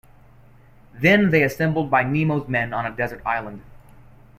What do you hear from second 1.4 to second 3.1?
are assembled by Nemo's men on a